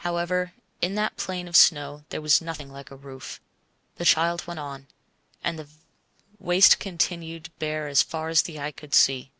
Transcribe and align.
However, 0.00 0.54
in 0.80 0.96
that 0.96 1.16
plain 1.16 1.46
of 1.46 1.54
snow 1.54 2.04
there 2.08 2.20
was 2.20 2.40
nothing 2.40 2.72
like 2.72 2.90
a 2.90 2.96
roof. 2.96 3.40
The 3.94 4.04
child 4.04 4.44
went 4.44 4.58
on, 4.58 4.88
and 5.44 5.56
the 5.56 5.68
waste 6.40 6.80
continued 6.80 7.48
bare 7.60 7.86
as 7.86 8.02
far 8.02 8.28
as 8.28 8.42
eye 8.50 8.72
could 8.72 8.92
see. 8.92 9.30